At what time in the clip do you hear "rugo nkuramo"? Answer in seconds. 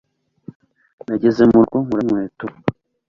1.61-2.03